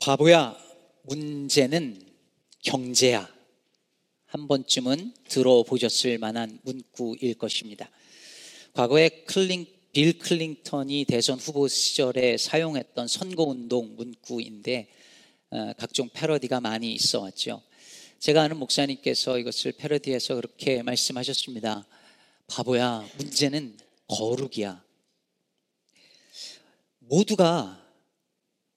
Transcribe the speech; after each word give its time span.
바보야, 0.00 0.56
문제는 1.02 2.00
경제야. 2.62 3.28
한 4.24 4.48
번쯤은 4.48 5.12
들어보셨을 5.28 6.16
만한 6.16 6.58
문구일 6.62 7.34
것입니다. 7.34 7.90
과거에 8.72 9.10
클링, 9.26 9.66
빌 9.92 10.18
클링턴이 10.18 11.04
대선 11.04 11.38
후보 11.38 11.68
시절에 11.68 12.38
사용했던 12.38 13.08
선거운동 13.08 13.96
문구인데 13.96 14.88
어, 15.50 15.74
각종 15.76 16.08
패러디가 16.08 16.62
많이 16.62 16.94
있어 16.94 17.20
왔죠. 17.20 17.60
제가 18.20 18.44
아는 18.44 18.56
목사님께서 18.56 19.38
이것을 19.38 19.72
패러디해서 19.72 20.36
그렇게 20.36 20.82
말씀하셨습니다. 20.82 21.86
바보야, 22.46 23.06
문제는 23.18 23.76
거룩이야. 24.08 24.82
모두가 27.00 27.79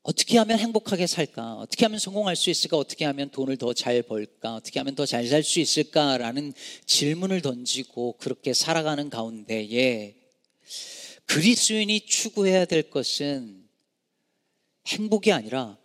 어떻게 0.04 0.38
하면 0.38 0.60
행복하게 0.60 1.08
살까? 1.08 1.56
어떻게 1.56 1.86
하면 1.86 1.98
성공할 1.98 2.36
수 2.36 2.50
있을까? 2.50 2.78
어떻게 2.78 3.06
하면 3.06 3.30
돈을 3.30 3.56
더 3.58 3.74
잘 3.74 4.02
벌까? 4.04 4.56
어떻게 4.56 4.80
하면 4.82 4.96
더 4.96 5.06
잘 5.06 5.26
살 5.28 5.44
수 5.44 5.62
있을까 5.62 6.18
라는 6.18 6.54
질문을 6.86 7.42
던지고 7.42 8.18
그렇게 8.18 8.54
살아가는 8.54 9.10
가운데에 9.10 10.16
그리스인이 11.26 12.02
추구해야 12.02 12.66
될 12.66 12.90
것은 12.90 13.64
행복이 14.88 15.32
아니라 15.32 15.78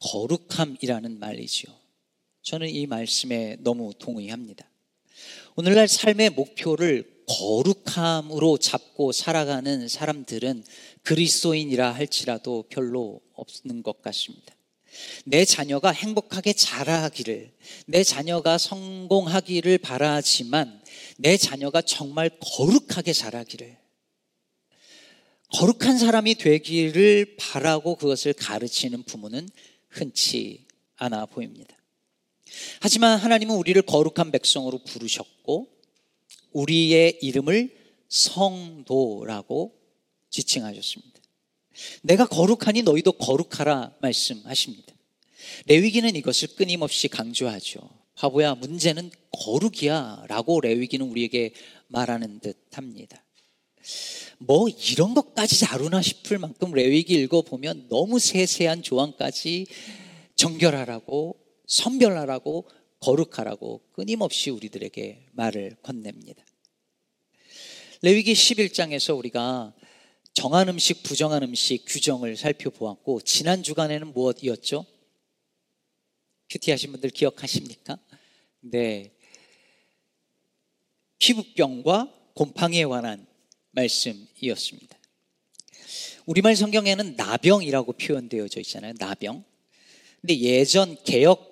거룩함이라는 0.00 1.18
말이죠. 1.18 1.72
저는 2.42 2.68
이 2.68 2.86
말씀에 2.86 3.56
너무 3.60 3.94
동의합니다. 3.98 4.68
오늘날 5.54 5.88
삶의 5.88 6.30
목표를 6.30 7.11
거룩함으로 7.26 8.58
잡고 8.58 9.12
살아가는 9.12 9.88
사람들은 9.88 10.64
그리스도인이라 11.02 11.92
할지라도 11.92 12.64
별로 12.68 13.20
없는 13.34 13.82
것 13.82 14.02
같습니다. 14.02 14.54
내 15.24 15.44
자녀가 15.44 15.90
행복하게 15.90 16.52
자라기를, 16.52 17.52
내 17.86 18.04
자녀가 18.04 18.58
성공하기를 18.58 19.78
바라지만 19.78 20.82
내 21.18 21.36
자녀가 21.36 21.80
정말 21.80 22.30
거룩하게 22.40 23.12
자라기를, 23.12 23.78
거룩한 25.54 25.98
사람이 25.98 26.36
되기를 26.36 27.36
바라고 27.38 27.96
그것을 27.96 28.32
가르치는 28.32 29.02
부모는 29.02 29.48
흔치 29.88 30.66
않아 30.96 31.26
보입니다. 31.26 31.76
하지만 32.80 33.18
하나님은 33.18 33.54
우리를 33.56 33.80
거룩한 33.82 34.30
백성으로 34.30 34.78
부르셨고 34.84 35.68
우리의 36.52 37.18
이름을 37.22 37.76
성도라고 38.08 39.74
지칭하셨습니다. 40.30 41.12
내가 42.02 42.26
거룩하니 42.26 42.82
너희도 42.82 43.12
거룩하라 43.12 43.96
말씀하십니다. 44.00 44.94
레위기는 45.66 46.14
이것을 46.16 46.48
끊임없이 46.56 47.08
강조하죠. 47.08 47.80
바보야, 48.14 48.54
문제는 48.54 49.10
거룩이야. 49.32 50.26
라고 50.28 50.60
레위기는 50.60 51.04
우리에게 51.06 51.54
말하는 51.88 52.40
듯 52.40 52.56
합니다. 52.72 53.24
뭐 54.38 54.68
이런 54.68 55.14
것까지 55.14 55.60
다루나 55.60 56.02
싶을 56.02 56.38
만큼 56.38 56.72
레위기 56.72 57.14
읽어보면 57.14 57.88
너무 57.88 58.18
세세한 58.18 58.82
조항까지 58.82 59.66
정결하라고 60.36 61.36
선별하라고 61.66 62.68
거룩하라고 63.02 63.82
끊임없이 63.92 64.50
우리들에게 64.50 65.26
말을 65.32 65.76
건넵니다. 65.82 66.44
레위기 68.00 68.32
11장에서 68.32 69.16
우리가 69.18 69.74
정한 70.34 70.68
음식, 70.68 71.02
부정한 71.02 71.42
음식 71.42 71.84
규정을 71.86 72.36
살펴보았고 72.36 73.20
지난 73.22 73.62
주간에는 73.62 74.12
무엇이었죠? 74.12 74.86
큐티 76.48 76.70
하신 76.70 76.92
분들 76.92 77.10
기억하십니까? 77.10 77.98
네. 78.60 79.12
피부병과 81.18 82.12
곰팡이에 82.34 82.84
관한 82.86 83.26
말씀이었습니다. 83.72 84.98
우리말 86.26 86.56
성경에는 86.56 87.16
나병이라고 87.16 87.92
표현되어져 87.94 88.60
있잖아요. 88.60 88.94
나병. 88.98 89.44
근데 90.20 90.38
예전 90.38 90.96
개혁 91.04 91.51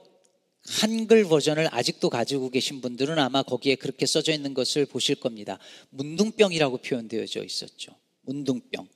한글 0.66 1.25
버전을 1.25 1.69
아직도 1.72 2.10
가지고 2.10 2.50
계신 2.50 2.81
분들은 2.81 3.19
아마 3.19 3.43
거기에 3.43 3.76
그렇게 3.76 4.06
써져 4.06 4.32
있는 4.32 4.54
것을 4.54 4.87
보실 4.87 5.16
겁니다. 5.16 5.59
문둥병이라고 5.91 6.78
표현되어져 6.78 7.44
있었죠. 7.44 7.93
문둥병. 8.22 8.87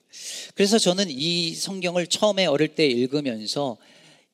그래서 0.54 0.78
저는 0.78 1.06
이 1.08 1.54
성경을 1.54 2.06
처음에 2.06 2.46
어릴 2.46 2.74
때 2.74 2.86
읽으면서 2.86 3.78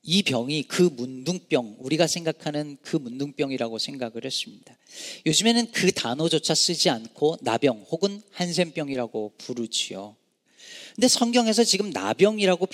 이 0.03 0.23
병이 0.23 0.65
그 0.65 0.83
문둥병, 0.83 1.77
우리가 1.79 2.07
생각하는 2.07 2.79
그 2.83 2.97
문둥병이라고 2.97 3.79
생각을 3.79 4.25
했습니다. 4.25 4.77
요즘에는 5.27 5.73
그 5.73 5.93
단어조차 5.93 6.55
쓰지 6.55 6.89
않고 6.89 7.39
나병 7.43 7.87
혹은 7.91 8.23
한센병이라고 8.31 9.35
부르지요. 9.37 10.17
근데 11.01 11.09
성경에서 11.09 11.65
지금 11.65 11.89
나병이라고 11.89 12.67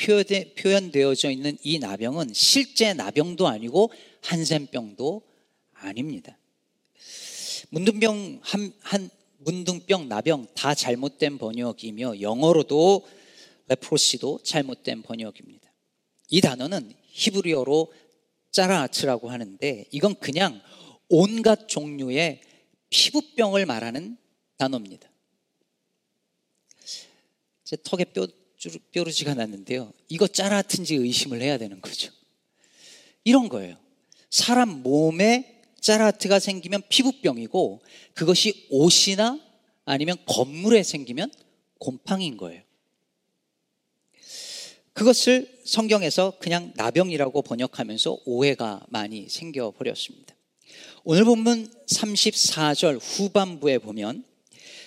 표현되어져 0.57 1.31
있는 1.31 1.57
이 1.63 1.79
나병은 1.79 2.33
실제 2.35 2.93
나병도 2.93 3.47
아니고 3.47 3.93
한센병도 4.21 5.23
아닙니다. 5.75 6.37
문둥병 7.69 8.41
한, 8.43 8.73
한 8.81 9.11
문둥병, 9.39 10.09
나병 10.09 10.49
다 10.57 10.75
잘못된 10.75 11.39
번역이며 11.39 12.21
영어로도 12.21 13.07
레프로시도 13.69 14.41
잘못된 14.43 15.03
번역입니다. 15.03 15.73
이 16.29 16.41
단어는 16.41 16.95
히브리어로 17.05 17.93
짜라아츠라고 18.51 19.31
하는데 19.31 19.85
이건 19.93 20.17
그냥 20.17 20.61
온갖 21.09 21.69
종류의 21.69 22.41
피부병을 22.91 23.67
말하는 23.67 24.17
단어입니다. 24.59 25.09
제 27.67 27.77
턱에 27.83 28.05
뼈, 28.05 28.29
뾰루지가 28.93 29.35
났는데요. 29.35 29.93
이거 30.09 30.29
짜라아트인지 30.29 30.95
의심을 30.95 31.43
해야 31.43 31.59
되는 31.59 31.81
거죠. 31.81 32.13
이런 33.25 33.49
거예요. 33.49 33.77
사람 34.31 34.85
몸에 34.85 35.63
짜라트가 35.81 36.39
생기면 36.39 36.85
피부병이고 36.89 37.83
그것이 38.15 38.69
옷이나 38.71 39.41
아니면 39.85 40.17
건물에 40.27 40.85
생기면 40.85 41.33
곰팡이인 41.79 42.37
거예요. 42.37 42.63
그것을 44.93 45.61
성경에서 45.65 46.35
그냥 46.39 46.73
나병이라고 46.77 47.43
번역하면서 47.43 48.21
오해가 48.27 48.87
많이 48.91 49.29
생겨버렸습니다. 49.29 50.37
오늘 51.03 51.25
본문 51.25 51.69
34절 51.89 53.01
후반부에 53.03 53.79
보면 53.79 54.25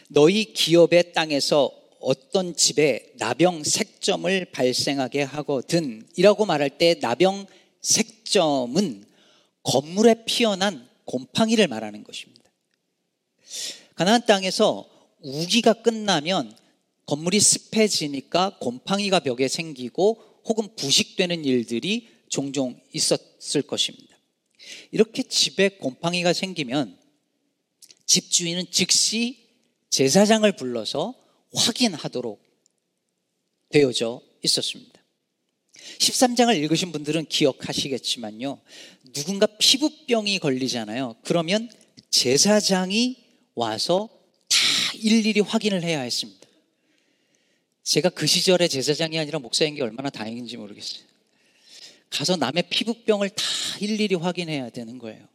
너희 0.07 0.53
기업의 0.53 1.11
땅에서 1.11 1.78
어떤 1.99 2.55
집에 2.55 3.13
나병 3.17 3.63
색점을 3.63 4.45
발생하게 4.51 5.23
하거든 5.23 6.07
이라고 6.15 6.45
말할 6.45 6.77
때 6.77 6.95
나병 7.01 7.45
색점은 7.81 9.05
건물에 9.63 10.23
피어난 10.25 10.87
곰팡이를 11.05 11.67
말하는 11.67 12.03
것입니다. 12.03 12.39
가나안 13.95 14.25
땅에서 14.25 14.87
우기가 15.21 15.73
끝나면 15.73 16.55
건물이 17.05 17.39
습해지니까 17.39 18.57
곰팡이가 18.59 19.19
벽에 19.19 19.47
생기고 19.47 20.41
혹은 20.45 20.69
부식되는 20.75 21.43
일들이 21.43 22.07
종종 22.29 22.79
있었을 22.93 23.63
것입니다. 23.63 24.17
이렇게 24.91 25.23
집에 25.23 25.69
곰팡이가 25.69 26.33
생기면 26.33 26.97
집주인은 28.05 28.71
즉시 28.71 29.47
제사장을 29.89 30.49
불러서 30.55 31.15
확인하도록 31.53 32.41
되어져 33.69 34.21
있었습니다. 34.43 34.99
13장을 35.99 36.55
읽으신 36.57 36.91
분들은 36.91 37.25
기억하시겠지만요. 37.25 38.59
누군가 39.13 39.45
피부병이 39.45 40.39
걸리잖아요. 40.39 41.15
그러면 41.23 41.69
제사장이 42.09 43.17
와서 43.55 44.09
다 44.47 44.57
일일이 44.95 45.39
확인을 45.39 45.83
해야 45.83 46.01
했습니다. 46.01 46.47
제가 47.83 48.09
그 48.09 48.27
시절에 48.27 48.67
제사장이 48.67 49.17
아니라 49.17 49.39
목사인 49.39 49.75
게 49.75 49.81
얼마나 49.81 50.09
다행인지 50.09 50.57
모르겠어요. 50.57 51.03
가서 52.09 52.35
남의 52.35 52.63
피부병을 52.69 53.29
다 53.29 53.43
일일이 53.79 54.15
확인해야 54.15 54.69
되는 54.69 54.97
거예요. 54.97 55.27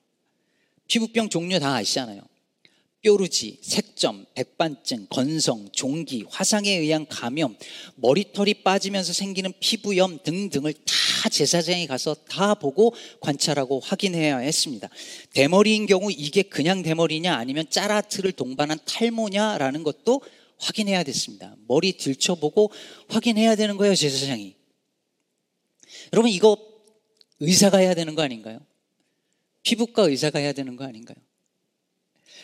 피부병 0.88 1.30
종류 1.30 1.58
다 1.58 1.74
아시잖아요. 1.74 2.20
뾰루지, 3.04 3.58
색점, 3.60 4.24
백반증, 4.34 5.06
건성, 5.10 5.68
종기, 5.72 6.24
화상에 6.28 6.70
의한 6.70 7.06
감염, 7.06 7.54
머리털이 7.96 8.62
빠지면서 8.64 9.12
생기는 9.12 9.52
피부염 9.60 10.20
등등을 10.24 10.72
다 10.72 11.28
제사장이 11.28 11.86
가서 11.86 12.14
다 12.14 12.54
보고 12.54 12.94
관찰하고 13.20 13.80
확인해야 13.80 14.38
했습니다. 14.38 14.88
대머리인 15.34 15.84
경우 15.86 16.10
이게 16.10 16.42
그냥 16.42 16.82
대머리냐 16.82 17.34
아니면 17.34 17.66
짜라트를 17.68 18.32
동반한 18.32 18.78
탈모냐라는 18.86 19.82
것도 19.82 20.22
확인해야 20.58 21.02
됐습니다. 21.02 21.54
머리 21.68 21.98
들춰보고 21.98 22.70
확인해야 23.08 23.54
되는 23.54 23.76
거예요, 23.76 23.94
제사장이. 23.94 24.56
여러분 26.14 26.30
이거 26.30 26.56
의사가 27.40 27.78
해야 27.78 27.92
되는 27.94 28.14
거 28.14 28.22
아닌가요? 28.22 28.60
피부과 29.62 30.04
의사가 30.04 30.38
해야 30.38 30.52
되는 30.52 30.76
거 30.76 30.84
아닌가요? 30.84 31.16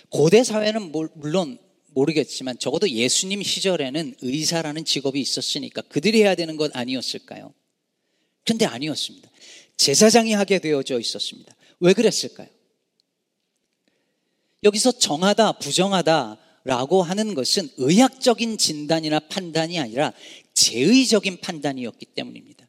고대 0.09 0.45
사회는 0.45 0.93
물론 1.15 1.59
모르겠지만 1.93 2.59
적어도 2.59 2.89
예수님 2.89 3.43
시절에는 3.43 4.17
의사라는 4.21 4.85
직업이 4.85 5.21
있었으니까 5.21 5.83
그들이 5.83 6.23
해야 6.23 6.35
되는 6.35 6.57
것 6.57 6.75
아니었을까요? 6.77 7.53
근데 8.45 8.65
아니었습니다. 8.65 9.31
제사장이 9.77 10.33
하게 10.33 10.59
되어져 10.59 11.01
있었습니다. 11.01 11.55
왜 11.81 11.93
그랬을까요? 11.93 12.49
여기서 14.63 14.93
정하다, 14.93 15.53
부정하다 15.53 16.39
라고 16.65 17.03
하는 17.03 17.35
것은 17.35 17.69
의학적인 17.79 18.59
진단이나 18.59 19.21
판단이 19.21 19.79
아니라 19.79 20.13
제의적인 20.53 21.41
판단이었기 21.41 22.07
때문입니다. 22.07 22.60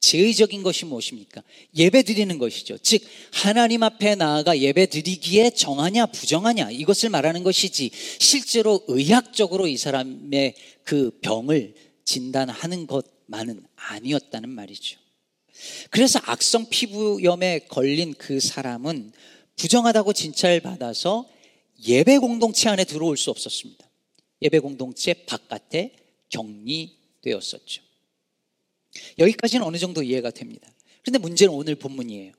제의적인 0.00 0.62
것이 0.62 0.84
무엇입니까? 0.84 1.42
예배 1.76 2.02
드리는 2.02 2.38
것이죠. 2.38 2.78
즉, 2.78 3.02
하나님 3.32 3.82
앞에 3.82 4.14
나아가 4.14 4.58
예배 4.58 4.86
드리기에 4.86 5.50
정하냐, 5.50 6.06
부정하냐, 6.06 6.70
이것을 6.70 7.08
말하는 7.10 7.42
것이지, 7.42 7.90
실제로 8.18 8.84
의학적으로 8.86 9.66
이 9.66 9.76
사람의 9.76 10.54
그 10.84 11.10
병을 11.20 11.74
진단하는 12.04 12.86
것만은 12.86 13.64
아니었다는 13.76 14.48
말이죠. 14.48 14.98
그래서 15.90 16.20
악성 16.22 16.68
피부염에 16.68 17.66
걸린 17.68 18.14
그 18.16 18.40
사람은 18.40 19.12
부정하다고 19.56 20.12
진찰 20.12 20.60
받아서 20.60 21.28
예배 21.86 22.18
공동체 22.18 22.68
안에 22.68 22.84
들어올 22.84 23.16
수 23.16 23.30
없었습니다. 23.30 23.88
예배 24.42 24.60
공동체 24.60 25.14
바깥에 25.14 25.92
격리되었었죠. 26.30 27.87
여기까지는 29.18 29.64
어느 29.64 29.76
정도 29.76 30.02
이해가 30.02 30.30
됩니다. 30.30 30.68
그런데 31.02 31.18
문제는 31.18 31.52
오늘 31.52 31.74
본문이에요. 31.74 32.32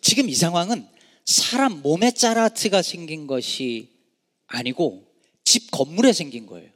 지금 0.00 0.28
이 0.28 0.34
상황은 0.34 0.86
사람 1.24 1.82
몸에 1.82 2.10
짜라트가 2.10 2.82
생긴 2.82 3.26
것이 3.26 3.90
아니고 4.46 5.06
집 5.44 5.70
건물에 5.70 6.12
생긴 6.12 6.46
거예요. 6.46 6.70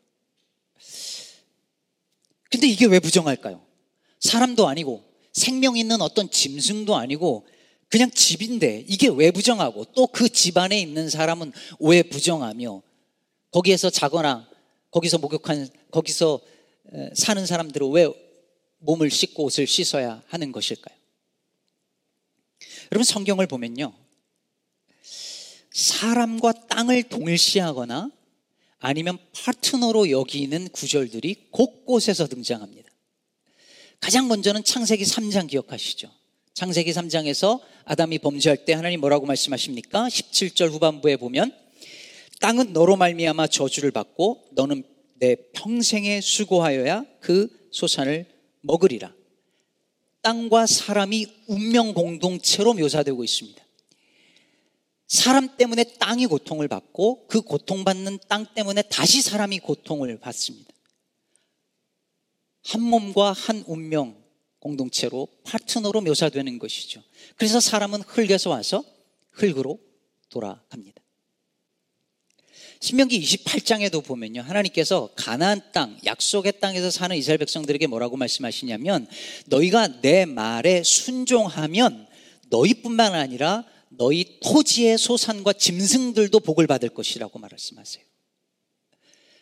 근데 2.50 2.66
이게 2.66 2.86
왜 2.86 2.98
부정할까요? 2.98 3.62
사람도 4.20 4.66
아니고 4.66 5.04
생명 5.32 5.76
있는 5.76 6.00
어떤 6.00 6.30
짐승도 6.30 6.96
아니고 6.96 7.46
그냥 7.88 8.10
집인데 8.10 8.84
이게 8.88 9.08
왜 9.08 9.30
부정하고 9.30 9.84
또 9.94 10.06
그 10.06 10.28
집안에 10.28 10.80
있는 10.80 11.08
사람은 11.08 11.52
왜 11.80 12.02
부정하며 12.02 12.82
거기에서 13.50 13.90
자거나 13.90 14.48
거기서 14.90 15.18
목욕한 15.18 15.68
거기서 15.90 16.40
사는 17.14 17.46
사람들은 17.46 17.90
왜 17.90 18.08
몸을 18.78 19.10
씻고 19.10 19.44
옷을 19.44 19.66
씻어야 19.66 20.22
하는 20.28 20.52
것일까요? 20.52 20.96
여러분 22.92 23.04
성경을 23.04 23.46
보면요. 23.46 23.92
사람과 25.70 26.52
땅을 26.68 27.04
동일시하거나 27.04 28.10
아니면 28.80 29.18
파트너로 29.32 30.10
여기는 30.10 30.68
구절들이 30.68 31.48
곳곳에서 31.50 32.26
등장합니다. 32.28 32.88
가장 34.00 34.28
먼저는 34.28 34.64
창세기 34.64 35.04
3장 35.04 35.48
기억하시죠? 35.48 36.10
창세기 36.54 36.92
3장에서 36.92 37.60
아담이 37.84 38.18
범죄할 38.18 38.64
때 38.64 38.72
하나님 38.72 39.00
뭐라고 39.00 39.26
말씀하십니까? 39.26 40.08
17절 40.08 40.70
후반부에 40.70 41.16
보면 41.16 41.52
땅은 42.40 42.72
너로 42.72 42.96
말미암아 42.96 43.48
저주를 43.48 43.90
받고 43.90 44.48
너는 44.52 44.84
내 45.14 45.36
평생에 45.52 46.20
수고하여야 46.20 47.04
그 47.20 47.48
소산을 47.72 48.26
먹으리라. 48.60 49.14
땅과 50.22 50.66
사람이 50.66 51.26
운명 51.46 51.94
공동체로 51.94 52.74
묘사되고 52.74 53.22
있습니다. 53.24 53.64
사람 55.06 55.56
때문에 55.56 55.84
땅이 55.98 56.26
고통을 56.26 56.68
받고 56.68 57.28
그 57.28 57.40
고통받는 57.40 58.18
땅 58.28 58.46
때문에 58.54 58.82
다시 58.82 59.22
사람이 59.22 59.60
고통을 59.60 60.18
받습니다. 60.20 60.70
한 62.64 62.82
몸과 62.82 63.32
한 63.32 63.64
운명 63.66 64.22
공동체로 64.58 65.28
파트너로 65.44 66.02
묘사되는 66.02 66.58
것이죠. 66.58 67.02
그래서 67.36 67.60
사람은 67.60 68.02
흙에서 68.02 68.50
와서 68.50 68.84
흙으로 69.30 69.78
돌아갑니다. 70.28 71.00
신명기 72.80 73.20
28장에도 73.20 74.04
보면요. 74.04 74.42
하나님께서 74.42 75.10
가나안 75.16 75.60
땅, 75.72 75.98
약속의 76.04 76.60
땅에서 76.60 76.90
사는 76.90 77.16
이스라엘 77.16 77.38
백성들에게 77.38 77.86
뭐라고 77.88 78.16
말씀하시냐면 78.16 79.08
너희가 79.46 80.00
내 80.00 80.24
말에 80.24 80.82
순종하면 80.84 82.06
너희뿐만 82.50 83.14
아니라 83.14 83.64
너희 83.88 84.38
토지의 84.40 84.96
소산과 84.96 85.54
짐승들도 85.54 86.38
복을 86.40 86.66
받을 86.66 86.88
것이라고 86.90 87.38
말씀하세요. 87.38 88.04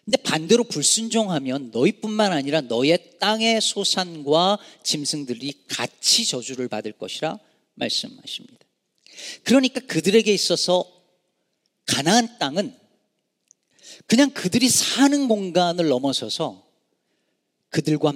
근데 0.04 0.18
반대로 0.18 0.62
불순종하면 0.64 1.72
너희뿐만 1.72 2.32
아니라 2.32 2.60
너의 2.62 3.18
땅의 3.18 3.60
소산과 3.60 4.58
짐승들이 4.84 5.64
같이 5.68 6.24
저주를 6.24 6.68
받을 6.68 6.92
것이라 6.92 7.38
말씀하십니다. 7.74 8.64
그러니까 9.42 9.80
그들에게 9.80 10.32
있어서 10.32 10.90
가나안 11.86 12.38
땅은 12.38 12.85
그냥 14.06 14.30
그들이 14.30 14.68
사는 14.68 15.28
공간을 15.28 15.88
넘어서서 15.88 16.64
그들과, 17.70 18.12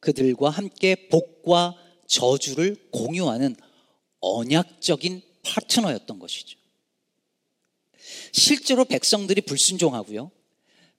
그들과 0.00 0.50
함께 0.50 1.08
복과 1.08 1.76
저주를 2.06 2.88
공유하는 2.90 3.54
언약적인 4.20 5.22
파트너였던 5.42 6.18
것이죠. 6.18 6.58
실제로 8.32 8.84
백성들이 8.84 9.42
불순종하고요. 9.42 10.30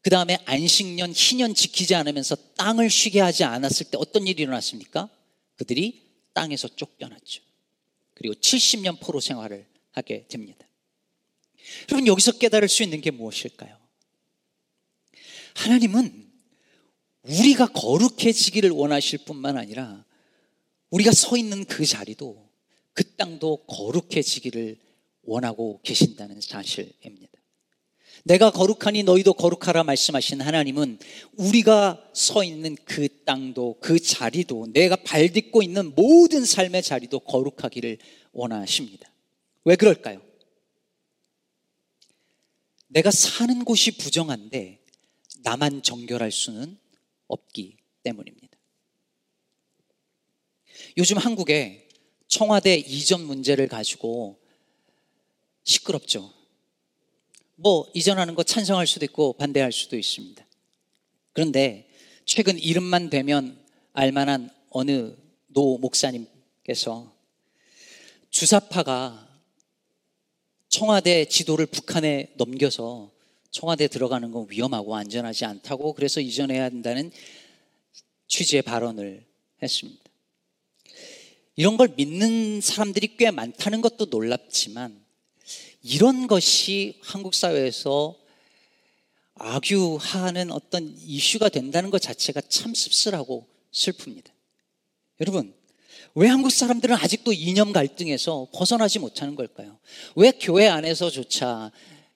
그 0.01 0.09
다음에 0.09 0.37
안식년, 0.45 1.13
희년 1.13 1.53
지키지 1.53 1.93
않으면서 1.93 2.35
땅을 2.55 2.89
쉬게 2.89 3.19
하지 3.19 3.43
않았을 3.43 3.87
때 3.91 3.97
어떤 3.99 4.25
일이 4.25 4.41
일어났습니까? 4.43 5.09
그들이 5.57 6.01
땅에서 6.33 6.69
쫓겨났죠. 6.69 7.43
그리고 8.15 8.33
70년 8.35 8.99
포로 8.99 9.19
생활을 9.19 9.67
하게 9.91 10.25
됩니다. 10.27 10.65
여러분, 11.89 12.07
여기서 12.07 12.33
깨달을 12.33 12.67
수 12.67 12.81
있는 12.81 13.01
게 13.01 13.11
무엇일까요? 13.11 13.80
하나님은 15.55 16.29
우리가 17.23 17.67
거룩해지기를 17.67 18.71
원하실 18.71 19.19
뿐만 19.25 19.57
아니라 19.57 20.05
우리가 20.89 21.11
서 21.11 21.37
있는 21.37 21.65
그 21.65 21.85
자리도 21.85 22.49
그 22.93 23.15
땅도 23.15 23.65
거룩해지기를 23.65 24.77
원하고 25.23 25.79
계신다는 25.83 26.41
사실입니다. 26.41 27.31
내가 28.23 28.51
거룩하니 28.51 29.03
너희도 29.03 29.33
거룩하라 29.33 29.83
말씀하신 29.83 30.41
하나님은 30.41 30.99
우리가 31.37 32.03
서 32.13 32.43
있는 32.43 32.75
그 32.85 33.23
땅도 33.23 33.77
그 33.79 33.99
자리도 33.99 34.67
내가 34.73 34.95
발 34.95 35.31
딛고 35.31 35.63
있는 35.63 35.93
모든 35.95 36.45
삶의 36.45 36.83
자리도 36.83 37.21
거룩하기를 37.21 37.97
원하십니다. 38.33 39.11
왜 39.63 39.75
그럴까요? 39.75 40.21
내가 42.87 43.09
사는 43.09 43.63
곳이 43.63 43.97
부정한데 43.97 44.80
나만 45.43 45.83
정결할 45.83 46.31
수는 46.31 46.77
없기 47.27 47.77
때문입니다. 48.03 48.57
요즘 50.97 51.17
한국에 51.17 51.87
청와대 52.27 52.75
이전 52.75 53.21
문제를 53.23 53.67
가지고 53.67 54.39
시끄럽죠. 55.63 56.33
뭐 57.55 57.89
이전하는 57.93 58.35
거 58.35 58.43
찬성할 58.43 58.87
수도 58.87 59.05
있고 59.05 59.33
반대할 59.33 59.71
수도 59.71 59.97
있습니다. 59.97 60.45
그런데 61.33 61.87
최근 62.25 62.57
이름만 62.57 63.09
되면 63.09 63.63
알만한 63.93 64.49
어느 64.69 65.15
노 65.47 65.77
목사님께서 65.77 67.13
주사파가 68.29 69.27
청와대 70.69 71.25
지도를 71.25 71.65
북한에 71.65 72.33
넘겨서 72.37 73.11
청와대 73.51 73.87
들어가는 73.87 74.31
건 74.31 74.47
위험하고 74.49 74.95
안전하지 74.95 75.45
않다고 75.45 75.93
그래서 75.93 76.21
이전해야 76.21 76.63
한다는 76.63 77.11
취지의 78.27 78.61
발언을 78.61 79.25
했습니다. 79.61 80.01
이런 81.57 81.77
걸 81.77 81.89
믿는 81.95 82.61
사람들이 82.61 83.17
꽤 83.17 83.29
많다는 83.29 83.81
것도 83.81 84.05
놀랍지만 84.05 84.99
이런 85.83 86.27
것이 86.27 86.99
한국 87.01 87.35
사회에서 87.35 88.15
악유하는 89.35 90.51
어떤 90.51 90.95
이슈가 90.97 91.49
된다는 91.49 91.89
것 91.89 92.01
자체가 92.01 92.41
참 92.41 92.73
씁쓸하고 92.73 93.47
슬픕니다. 93.73 94.27
여러분, 95.19 95.53
왜 96.13 96.27
한국 96.27 96.51
사람들은 96.51 96.95
아직도 96.95 97.33
이념 97.33 97.73
갈등에서 97.73 98.47
벗어나지 98.53 98.99
못하는 98.99 99.35
걸까요? 99.35 99.77
왜 100.15 100.31
교회 100.31 100.67
안에서조차 100.67 101.71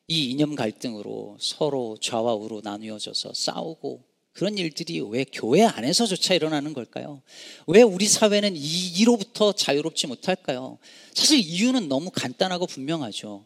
이 0.08 0.30
이념 0.30 0.56
갈등으로 0.56 1.38
서로 1.40 1.98
좌와 2.00 2.36
우로 2.36 2.62
나누어져서 2.64 3.34
싸우고 3.34 4.04
그런 4.34 4.58
일들이 4.58 5.00
왜 5.00 5.24
교회 5.24 5.64
안에서조차 5.64 6.34
일어나는 6.34 6.74
걸까요? 6.74 7.22
왜 7.68 7.82
우리 7.82 8.06
사회는 8.06 8.56
이, 8.56 8.88
이로부터 9.00 9.54
자유롭지 9.54 10.08
못할까요? 10.08 10.78
사실 11.14 11.40
이유는 11.40 11.88
너무 11.88 12.12
간단하고 12.12 12.68
분명하죠. 12.68 13.46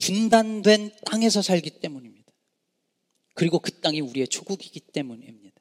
분단된 0.00 0.90
땅에서 1.06 1.40
살기 1.40 1.70
때문입니다. 1.70 2.32
그리고 3.34 3.60
그 3.60 3.70
땅이 3.80 4.00
우리의 4.00 4.26
조국이기 4.26 4.80
때문입니다. 4.80 5.60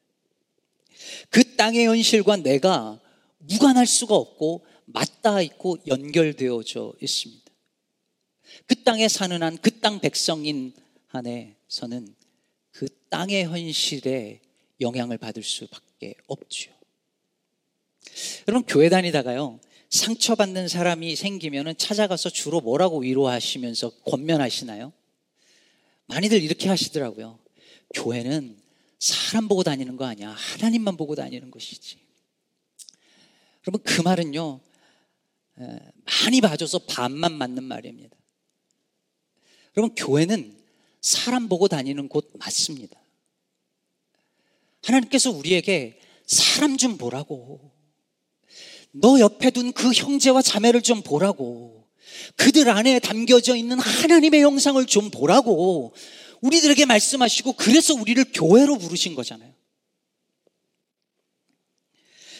그 1.29 1.55
땅의 1.55 1.85
현실과 1.85 2.37
내가 2.37 2.99
무관할 3.37 3.85
수가 3.85 4.15
없고 4.15 4.65
맞닿아 4.85 5.41
있고 5.41 5.77
연결되어져 5.85 6.93
있습니다. 6.99 7.42
그 8.65 8.83
땅에 8.83 9.07
사는 9.07 9.41
한, 9.41 9.57
그 9.57 9.79
땅 9.81 9.99
백성인 9.99 10.73
한에서는 11.07 12.15
그 12.71 12.87
땅의 13.09 13.45
현실에 13.45 14.41
영향을 14.79 15.17
받을 15.17 15.43
수밖에 15.43 16.15
없죠. 16.27 16.71
여러분, 18.47 18.65
교회 18.65 18.89
다니다가요, 18.89 19.59
상처받는 19.89 20.67
사람이 20.67 21.15
생기면 21.15 21.75
찾아가서 21.77 22.29
주로 22.29 22.61
뭐라고 22.61 22.99
위로하시면서 22.99 23.89
권면하시나요? 24.05 24.91
많이들 26.07 26.41
이렇게 26.41 26.69
하시더라고요. 26.69 27.39
교회는 27.93 28.57
사람 28.99 29.47
보고 29.47 29.63
다니는 29.63 29.97
거 29.97 30.05
아니야. 30.05 30.29
하나님만 30.31 30.97
보고 30.97 31.13
다니는 31.13 31.51
것이지. 31.51 31.97
여러분, 33.67 33.83
그 33.83 34.01
말은요, 34.01 34.59
많이 35.55 36.41
봐줘서 36.41 36.79
반만 36.79 37.33
맞는 37.33 37.63
말입니다. 37.63 38.15
여러분, 39.75 39.95
교회는 39.95 40.55
사람 41.01 41.49
보고 41.49 41.67
다니는 41.67 42.07
곳 42.07 42.31
맞습니다. 42.33 42.99
하나님께서 44.83 45.31
우리에게 45.31 45.99
사람 46.25 46.77
좀 46.77 46.97
보라고. 46.97 47.71
너 48.91 49.19
옆에 49.19 49.49
둔 49.49 49.71
그 49.71 49.91
형제와 49.91 50.41
자매를 50.41 50.81
좀 50.81 51.01
보라고. 51.01 51.87
그들 52.35 52.69
안에 52.69 52.99
담겨져 52.99 53.55
있는 53.55 53.79
하나님의 53.79 54.41
형상을 54.41 54.85
좀 54.85 55.09
보라고. 55.09 55.93
우리들에게 56.41 56.85
말씀하시고 56.85 57.53
그래서 57.53 57.93
우리를 57.93 58.23
교회로 58.33 58.77
부르신 58.77 59.15
거잖아요. 59.15 59.53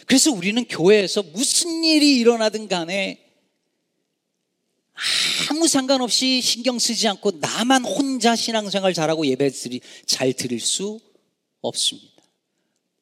그래서 0.06 0.30
우리는 0.30 0.62
교회에서 0.66 1.22
무슨 1.22 1.82
일이 1.82 2.18
일어나든 2.18 2.68
간에 2.68 3.23
아무 5.50 5.66
상관없이 5.66 6.40
신경 6.40 6.78
쓰지 6.78 7.08
않고 7.08 7.32
나만 7.32 7.84
혼자 7.84 8.36
신앙생활 8.36 8.94
잘하고 8.94 9.26
예배 9.26 9.50
잘 10.06 10.32
드릴 10.32 10.60
수 10.60 11.00
없습니다. 11.60 12.22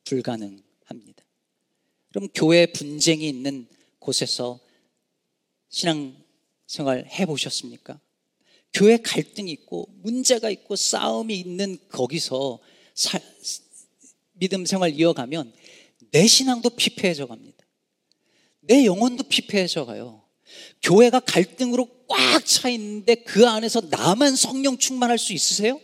불가능합니다. 0.04 1.24
그럼 2.10 2.28
교회 2.34 2.66
분쟁이 2.66 3.28
있는 3.28 3.66
곳에서 3.98 4.58
신앙생활 5.68 7.06
해보셨습니까? 7.06 8.00
교회 8.72 8.96
갈등이 8.96 9.50
있고 9.52 9.88
문제가 10.02 10.50
있고 10.50 10.76
싸움이 10.76 11.38
있는 11.38 11.78
거기서 11.88 12.58
사, 12.94 13.20
믿음 14.32 14.64
생활 14.64 14.98
이어가면 14.98 15.52
내 16.10 16.26
신앙도 16.26 16.70
피폐해져 16.70 17.26
갑니다. 17.26 17.66
내 18.60 18.84
영혼도 18.84 19.24
피폐해져 19.24 19.84
가요. 19.84 20.21
교회가 20.82 21.20
갈등으로 21.20 21.88
꽉 22.08 22.44
차 22.44 22.68
있는데 22.70 23.14
그 23.14 23.46
안에서 23.46 23.80
나만 23.80 24.36
성령 24.36 24.76
충만할 24.78 25.18
수 25.18 25.32
있으세요? 25.32 25.80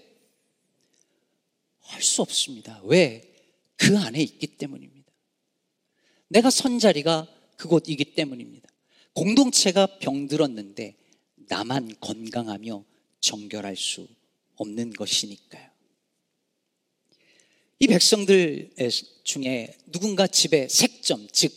할 1.80 2.02
수 2.02 2.20
없습니다. 2.22 2.80
왜? 2.84 3.22
그 3.76 3.96
안에 3.96 4.20
있기 4.20 4.46
때문입니다. 4.46 5.10
내가 6.28 6.50
선 6.50 6.78
자리가 6.78 7.26
그곳이기 7.56 8.14
때문입니다. 8.14 8.68
공동체가 9.14 9.98
병들었는데 9.98 10.96
나만 11.48 11.94
건강하며 12.00 12.84
정결할 13.20 13.76
수 13.76 14.06
없는 14.56 14.92
것이니까요. 14.92 15.70
이 17.80 17.86
백성들 17.86 18.72
중에 19.22 19.76
누군가 19.90 20.26
집에 20.26 20.68
색점, 20.68 21.26
즉 21.32 21.52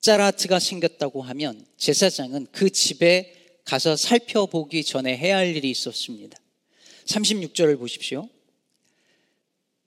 짜라트가 0.00 0.58
생겼다고 0.58 1.22
하면 1.22 1.66
제사장은 1.76 2.48
그 2.52 2.70
집에 2.70 3.32
가서 3.64 3.96
살펴보기 3.96 4.84
전에 4.84 5.16
해야 5.16 5.38
할 5.38 5.54
일이 5.56 5.70
있었습니다. 5.70 6.38
36절을 7.06 7.78
보십시오. 7.78 8.28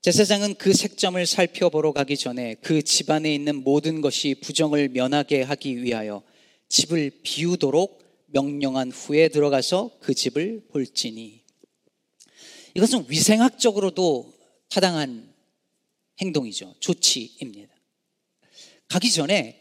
제사장은 0.02 0.54
그 0.54 0.72
색점을 0.72 1.24
살펴보러 1.26 1.92
가기 1.92 2.16
전에 2.16 2.54
그 2.62 2.82
집안에 2.82 3.34
있는 3.34 3.56
모든 3.56 4.00
것이 4.00 4.34
부정을 4.40 4.88
면하게 4.88 5.42
하기 5.42 5.82
위하여 5.82 6.22
집을 6.68 7.20
비우도록 7.22 8.00
명령한 8.26 8.92
후에 8.92 9.28
들어가서 9.28 9.98
그 10.00 10.14
집을 10.14 10.68
볼지니 10.68 11.42
이것은 12.74 13.06
위생학적으로도 13.08 14.32
타당한 14.68 15.34
행동이죠. 16.20 16.74
조치입니다. 16.80 17.74
가기 18.88 19.10
전에 19.10 19.59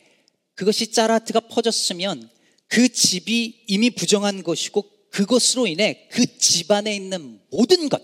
그것이 0.60 0.92
짜라트가 0.92 1.40
퍼졌으면 1.40 2.30
그 2.68 2.90
집이 2.90 3.64
이미 3.68 3.92
부정한 3.92 4.44
것이고 4.44 4.84
그것으로 5.10 5.68
인해 5.68 6.10
그 6.12 6.38
집안에 6.38 6.94
있는 6.94 7.40
모든 7.50 7.88
것, 7.88 8.04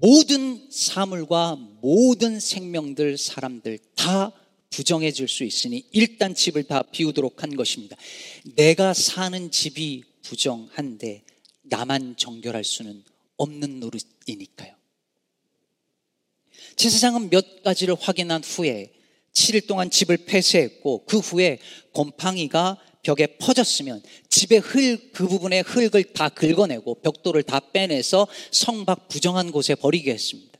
모든 0.00 0.68
사물과 0.72 1.54
모든 1.80 2.40
생명들, 2.40 3.16
사람들 3.16 3.78
다 3.94 4.32
부정해질 4.70 5.28
수 5.28 5.44
있으니 5.44 5.86
일단 5.92 6.34
집을 6.34 6.64
다 6.64 6.82
비우도록 6.82 7.44
한 7.44 7.54
것입니다. 7.54 7.96
내가 8.56 8.92
사는 8.92 9.52
집이 9.52 10.02
부정한데 10.22 11.22
나만 11.62 12.16
정결할 12.16 12.64
수는 12.64 13.04
없는 13.36 13.78
노릇이니까요. 13.78 14.74
제사장은 16.74 17.30
몇 17.30 17.62
가지를 17.62 17.94
확인한 17.94 18.42
후에 18.42 19.03
7일 19.34 19.66
동안 19.66 19.90
집을 19.90 20.18
폐쇄했고 20.18 21.04
그 21.04 21.18
후에 21.18 21.58
곰팡이가 21.92 22.80
벽에 23.02 23.26
퍼졌으면 23.38 24.02
집의 24.30 24.60
흙, 24.60 25.12
그 25.12 25.28
부분의 25.28 25.62
흙을 25.62 26.14
다 26.14 26.28
긁어내고 26.30 27.02
벽돌을 27.02 27.42
다 27.42 27.60
빼내서 27.60 28.26
성밖 28.50 29.08
부정한 29.08 29.52
곳에 29.52 29.74
버리게 29.74 30.12
했습니다. 30.12 30.58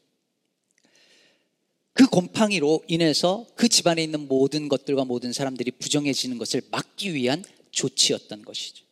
그 1.94 2.06
곰팡이로 2.06 2.84
인해서 2.88 3.46
그 3.54 3.68
집안에 3.68 4.02
있는 4.02 4.26
모든 4.28 4.68
것들과 4.68 5.04
모든 5.04 5.32
사람들이 5.32 5.70
부정해지는 5.70 6.38
것을 6.38 6.60
막기 6.70 7.14
위한 7.14 7.44
조치였던 7.70 8.44
것이죠. 8.44 8.84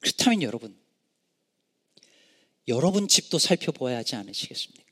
그렇다면 0.00 0.42
여러분, 0.42 0.76
여러분 2.68 3.08
집도 3.08 3.38
살펴보아야 3.38 3.98
하지 3.98 4.16
않으시겠습니까? 4.16 4.84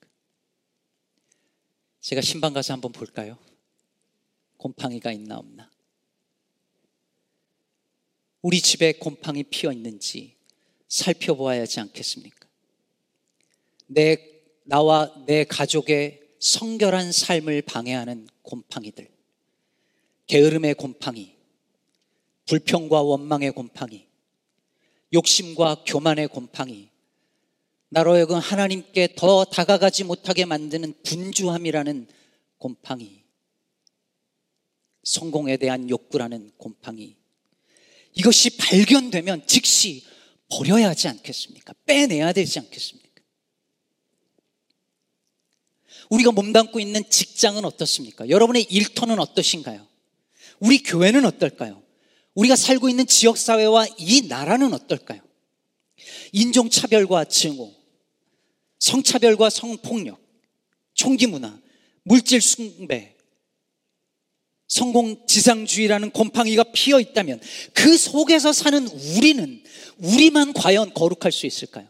제가 2.01 2.21
신방 2.21 2.53
가서 2.53 2.73
한번 2.73 2.93
볼까요? 2.93 3.37
곰팡이가 4.63 5.11
있나 5.11 5.39
없나? 5.39 5.69
우리 8.43 8.61
집에 8.61 8.93
곰팡이 8.93 9.43
피어 9.43 9.73
있는지 9.73 10.37
살펴보아야 10.87 11.63
하지 11.63 11.81
않겠습니까? 11.81 12.49
내, 13.89 14.19
나와 14.63 15.13
내 15.27 15.43
가족의 15.43 16.21
성결한 16.39 17.11
삶을 17.11 17.63
방해하는 17.63 18.29
곰팡이들. 18.43 19.11
게으름의 20.29 20.75
곰팡이, 20.75 21.35
불평과 22.47 23.03
원망의 23.03 23.51
곰팡이, 23.53 24.07
욕심과 25.13 25.83
교만의 25.87 26.29
곰팡이, 26.29 26.89
나로 27.89 28.15
하여금 28.15 28.39
하나님께 28.39 29.15
더 29.17 29.45
다가가지 29.45 30.05
못하게 30.05 30.45
만드는 30.45 30.95
분주함이라는 31.03 32.07
곰팡이, 32.59 33.22
성공에 35.03 35.57
대한 35.57 35.89
욕구라는 35.91 36.53
곰팡이. 36.57 37.17
이것이 38.15 38.57
발견되면 38.57 39.47
즉시 39.47 40.05
버려야 40.49 40.91
하지 40.91 41.09
않겠습니까? 41.09 41.75
빼내야 41.87 42.33
되지 42.33 42.59
않겠습니까? 42.59 43.03
우리가 46.11 46.31
몸담고 46.33 46.79
있는 46.79 47.09
직장은 47.09 47.65
어떻습니까? 47.65 48.29
여러분의 48.29 48.65
일터는 48.65 49.19
어떠신가요? 49.19 49.87
우리 50.61 50.83
교회는 50.83 51.25
어떨까요? 51.25 51.83
우리가 52.35 52.55
살고 52.55 52.89
있는 52.89 53.07
지역사회와 53.07 53.87
이 53.99 54.23
나라는 54.29 54.75
어떨까요? 54.75 55.23
인종차별과 56.33 57.27
증오, 57.27 57.75
성차별과 58.79 59.49
성폭력, 59.51 60.21
총기문화, 60.95 61.59
물질숭배, 62.05 63.17
성공 64.73 65.27
지상주의라는 65.27 66.13
곰팡이가 66.13 66.65
피어 66.73 66.99
있다면 66.99 67.43
그 67.75 67.99
속에서 67.99 68.55
사는 68.55 68.87
우리는 68.89 69.63
우리만 69.99 70.55
과연 70.55 70.95
거룩할 70.95 71.31
수 71.31 71.45
있을까요? 71.45 71.87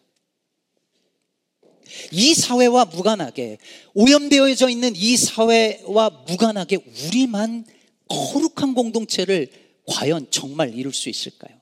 이 2.11 2.35
사회와 2.35 2.87
무관하게 2.87 3.59
오염되어져 3.95 4.69
있는 4.69 4.97
이 4.97 5.17
사회와 5.17 6.25
무관하게 6.27 6.79
우리만 7.07 7.67
거룩한 8.09 8.75
공동체를 8.75 9.53
과연 9.87 10.33
정말 10.33 10.75
이룰 10.75 10.93
수 10.93 11.09
있을까요? 11.09 11.61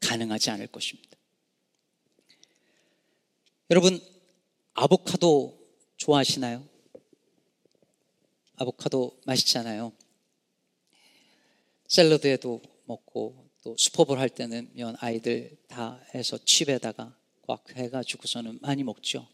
가능하지 0.00 0.48
않을 0.48 0.66
것입니다. 0.68 1.10
여러분, 3.68 4.00
아보카도 4.72 5.60
좋아하시나요? 5.98 6.77
아보카도 8.58 9.20
맛있잖아요. 9.24 9.92
샐러드에도 11.86 12.60
먹고 12.86 13.48
또 13.62 13.76
수퍼볼 13.78 14.18
할 14.18 14.28
때는 14.28 14.70
면 14.74 14.96
아이들 14.98 15.56
다 15.68 16.00
해서 16.14 16.38
칩에다가 16.44 17.16
꽉 17.46 17.64
해가지고서는 17.76 18.58
많이 18.60 18.82
먹죠. 18.82 19.26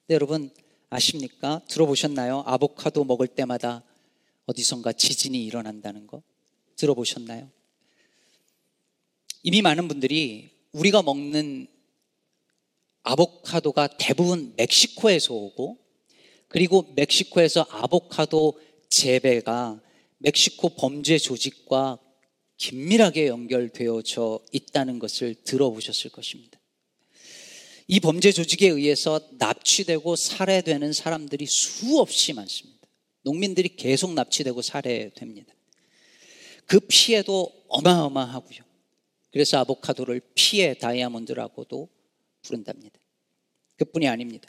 근데 0.00 0.14
여러분 0.14 0.50
아십니까? 0.90 1.62
들어보셨나요? 1.68 2.42
아보카도 2.46 3.04
먹을 3.04 3.28
때마다 3.28 3.84
어디선가 4.46 4.92
지진이 4.92 5.44
일어난다는 5.44 6.06
거 6.06 6.22
들어보셨나요? 6.76 7.48
이미 9.42 9.62
많은 9.62 9.86
분들이 9.86 10.50
우리가 10.72 11.02
먹는 11.02 11.68
아보카도가 13.04 13.96
대부분 13.98 14.54
멕시코에서 14.56 15.34
오고 15.34 15.85
그리고 16.48 16.92
멕시코에서 16.94 17.66
아보카도 17.70 18.60
재배가 18.88 19.80
멕시코 20.18 20.70
범죄 20.70 21.18
조직과 21.18 21.98
긴밀하게 22.56 23.26
연결되어져 23.26 24.40
있다는 24.52 24.98
것을 24.98 25.34
들어보셨을 25.34 26.10
것입니다. 26.10 26.58
이 27.88 28.00
범죄 28.00 28.32
조직에 28.32 28.68
의해서 28.68 29.20
납치되고 29.38 30.16
살해되는 30.16 30.92
사람들이 30.92 31.46
수없이 31.46 32.32
많습니다. 32.32 32.88
농민들이 33.22 33.76
계속 33.76 34.14
납치되고 34.14 34.62
살해됩니다. 34.62 35.54
그 36.66 36.80
피해도 36.80 37.52
어마어마하고요. 37.68 38.58
그래서 39.30 39.58
아보카도를 39.58 40.20
피해 40.34 40.74
다이아몬드라고도 40.74 41.88
부른답니다. 42.42 42.98
그뿐이 43.76 44.08
아닙니다. 44.08 44.48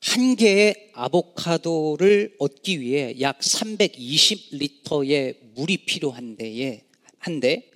한 0.00 0.34
개의 0.34 0.90
아보카도를 0.94 2.36
얻기 2.38 2.80
위해 2.80 3.16
약 3.20 3.38
320리터의 3.40 5.36
물이 5.54 5.84
필요한데에 5.84 6.84
한데 7.18 7.70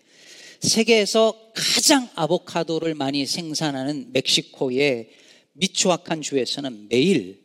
세계에서 0.61 1.53
가장 1.55 2.09
아보카도를 2.15 2.95
많이 2.95 3.27
생산하는 3.27 4.13
멕시코의 4.13 5.11
미초아칸 5.53 6.23
주에서는 6.23 6.89
매일 6.89 7.43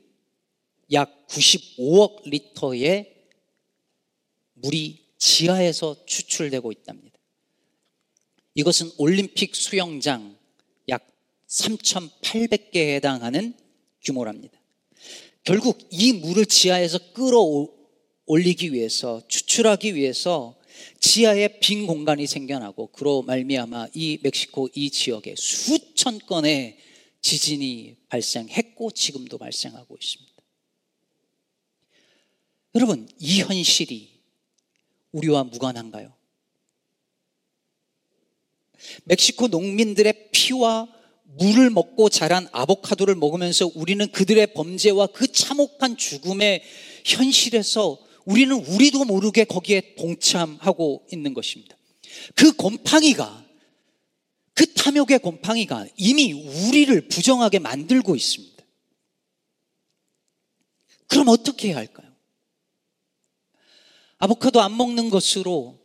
약 0.93 1.27
95억 1.27 2.29
리터의 2.29 3.13
물이 4.53 5.09
지하에서 5.17 6.05
추출되고 6.05 6.71
있답니다. 6.71 7.19
이것은 8.55 8.91
올림픽 8.97 9.55
수영장 9.55 10.37
약 10.87 11.05
3,800개에 11.47 12.95
해당하는 12.95 13.53
규모랍니다. 14.01 14.58
결국 15.49 15.79
이 15.89 16.13
물을 16.13 16.45
지하에서 16.45 16.99
끌어올리기 17.13 18.71
위해서 18.71 19.19
추출하기 19.27 19.95
위해서 19.95 20.55
지하에 20.99 21.59
빈 21.59 21.87
공간이 21.87 22.27
생겨나고 22.27 22.91
그로 22.91 23.23
말미암아 23.23 23.87
이 23.95 24.19
멕시코 24.21 24.69
이 24.75 24.91
지역에 24.91 25.33
수천 25.35 26.19
건의 26.27 26.77
지진이 27.21 27.95
발생했고 28.09 28.91
지금도 28.91 29.39
발생하고 29.39 29.97
있습니다. 29.99 30.33
여러분, 32.75 33.09
이 33.17 33.41
현실이 33.41 34.21
우리와 35.13 35.45
무관한가요? 35.45 36.13
멕시코 39.05 39.47
농민들의 39.47 40.29
피와 40.31 40.98
물을 41.37 41.69
먹고 41.69 42.09
자란 42.09 42.47
아보카도를 42.51 43.15
먹으면서 43.15 43.69
우리는 43.75 44.11
그들의 44.11 44.53
범죄와 44.53 45.07
그 45.07 45.31
참혹한 45.31 45.97
죽음의 45.97 46.63
현실에서 47.05 47.99
우리는 48.25 48.55
우리도 48.55 49.05
모르게 49.05 49.43
거기에 49.45 49.95
동참하고 49.95 51.07
있는 51.11 51.33
것입니다. 51.33 51.75
그 52.35 52.51
곰팡이가 52.53 53.45
그 54.53 54.73
탐욕의 54.73 55.19
곰팡이가 55.19 55.85
이미 55.95 56.33
우리를 56.33 57.07
부정하게 57.07 57.59
만들고 57.59 58.15
있습니다. 58.15 58.65
그럼 61.07 61.29
어떻게 61.29 61.69
해야 61.69 61.77
할까요? 61.77 62.09
아보카도 64.17 64.61
안 64.61 64.75
먹는 64.75 65.09
것으로 65.09 65.79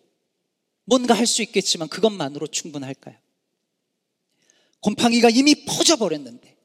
뭔가 0.85 1.15
할 1.15 1.27
수 1.27 1.43
있겠지만 1.43 1.89
그것만으로 1.89 2.47
충분할까요? 2.49 3.24
곰팡이가 4.85 5.31
이미 5.31 5.65
퍼져버렸는데, 5.65 6.57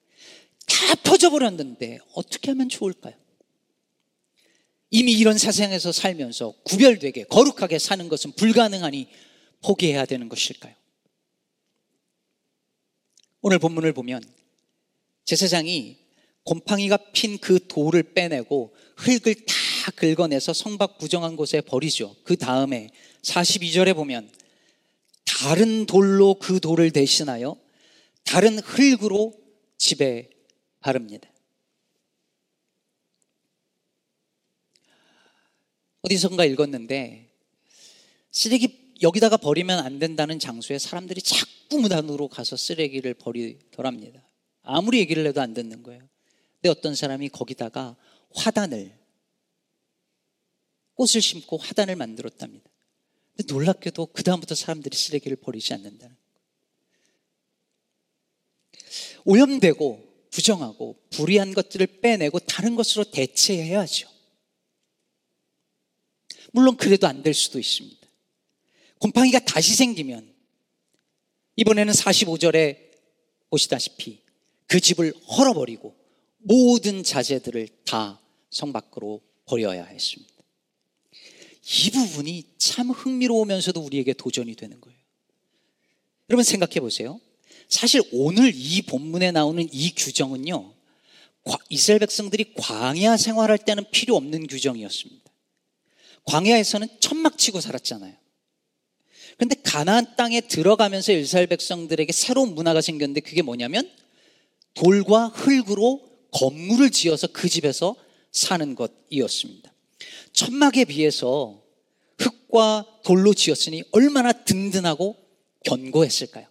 다 0.67 0.95
퍼져버렸는데, 1.03 1.99
어떻게 2.15 2.51
하면 2.51 2.67
좋을까요? 2.67 3.13
이미 4.91 5.13
이런 5.13 5.37
세상에서 5.37 5.93
살면서 5.93 6.53
구별되게, 6.65 7.23
거룩하게 7.23 7.79
사는 7.79 8.09
것은 8.09 8.33
불가능하니 8.33 9.07
포기해야 9.63 10.05
되는 10.05 10.27
것일까요? 10.27 10.75
오늘 13.41 13.57
본문을 13.57 13.93
보면 13.93 14.21
제사장이 15.23 15.97
곰팡이가 16.43 16.97
핀 17.13 17.37
그 17.37 17.67
돌을 17.67 18.13
빼내고 18.13 18.75
흙을 18.97 19.35
다 19.45 19.91
긁어내서 19.95 20.51
성박 20.51 20.97
부정한 20.97 21.37
곳에 21.37 21.61
버리죠. 21.61 22.17
그 22.23 22.35
다음에 22.35 22.89
42절에 23.21 23.95
보면 23.95 24.29
다른 25.23 25.85
돌로 25.85 26.33
그 26.33 26.59
돌을 26.59 26.91
대신하여 26.91 27.55
다른 28.23 28.59
흙으로 28.59 29.33
집에 29.77 30.29
바릅니다. 30.79 31.29
어디선가 36.01 36.45
읽었는데 36.45 37.29
쓰레기 38.31 38.95
여기다가 39.01 39.37
버리면 39.37 39.79
안 39.79 39.99
된다는 39.99 40.39
장소에 40.39 40.77
사람들이 40.77 41.21
자꾸 41.21 41.79
무단으로 41.79 42.27
가서 42.27 42.55
쓰레기를 42.57 43.13
버리더랍니다. 43.13 44.21
아무리 44.61 44.99
얘기를 44.99 45.25
해도 45.25 45.41
안 45.41 45.53
듣는 45.53 45.83
거예요. 45.83 46.07
근데 46.55 46.69
어떤 46.69 46.95
사람이 46.95 47.29
거기다가 47.29 47.95
화단을 48.35 48.97
꽃을 50.95 51.21
심고 51.21 51.57
화단을 51.57 51.95
만들었답니다. 51.95 52.69
근데 53.35 53.53
놀랍게도 53.53 54.07
그다음부터 54.07 54.53
사람들이 54.53 54.97
쓰레기를 54.97 55.37
버리지 55.37 55.73
않는다는 55.73 56.17
오염되고 59.25 60.07
부정하고 60.31 60.95
불의한 61.11 61.53
것들을 61.53 61.87
빼내고 62.01 62.39
다른 62.39 62.75
것으로 62.75 63.03
대체해야죠. 63.05 64.07
물론 66.51 66.77
그래도 66.77 67.07
안 67.07 67.23
될 67.23 67.33
수도 67.33 67.59
있습니다. 67.59 67.99
곰팡이가 68.99 69.39
다시 69.39 69.75
생기면 69.75 70.33
이번에는 71.55 71.93
45절에 71.93 72.89
보시다시피 73.49 74.21
그 74.67 74.79
집을 74.79 75.13
헐어버리고 75.37 75.95
모든 76.37 77.03
자재들을 77.03 77.67
다 77.85 78.19
성 78.49 78.73
밖으로 78.73 79.21
버려야 79.45 79.83
했습니다. 79.85 80.33
이 81.85 81.91
부분이 81.91 82.45
참 82.57 82.89
흥미로우면서도 82.89 83.79
우리에게 83.79 84.13
도전이 84.13 84.55
되는 84.55 84.81
거예요. 84.81 84.97
여러분 86.29 86.43
생각해 86.43 86.79
보세요. 86.79 87.21
사실 87.69 88.01
오늘 88.11 88.51
이 88.53 88.81
본문에 88.81 89.31
나오는 89.31 89.65
이 89.71 89.91
규정은요, 89.95 90.73
이스라엘 91.69 91.99
백성들이 91.99 92.53
광야 92.55 93.15
생활할 93.15 93.59
때는 93.59 93.85
필요 93.91 94.15
없는 94.15 94.47
규정이었습니다. 94.47 95.31
광야에서는 96.25 96.87
천막 96.99 97.37
치고 97.37 97.61
살았잖아요. 97.61 98.15
그런데 99.37 99.55
가나안 99.63 100.15
땅에 100.17 100.41
들어가면서 100.41 101.13
이스라엘 101.13 101.47
백성들에게 101.47 102.11
새로운 102.11 102.55
문화가 102.55 102.81
생겼는데 102.81 103.21
그게 103.21 103.41
뭐냐면 103.41 103.89
돌과 104.73 105.27
흙으로 105.27 106.01
건물을 106.31 106.91
지어서 106.91 107.27
그 107.27 107.47
집에서 107.47 107.95
사는 108.31 108.75
것이었습니다. 108.75 109.73
천막에 110.33 110.85
비해서 110.85 111.63
흙과 112.17 112.85
돌로 113.03 113.33
지었으니 113.33 113.83
얼마나 113.91 114.31
든든하고 114.31 115.15
견고했을까요? 115.65 116.47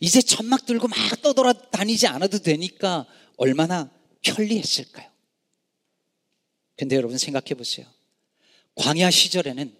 이제 0.00 0.20
천막 0.20 0.66
들고 0.66 0.88
막 0.88 0.96
떠돌아다니지 1.22 2.06
않아도 2.06 2.38
되니까 2.38 3.06
얼마나 3.36 3.90
편리했을까요? 4.22 5.10
근데 6.76 6.96
여러분 6.96 7.18
생각해 7.18 7.54
보세요. 7.54 7.86
광야 8.74 9.10
시절에는 9.10 9.74